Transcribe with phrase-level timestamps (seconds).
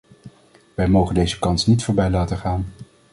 [0.73, 2.65] Wij mogen deze kans niet voorbij laten gaan.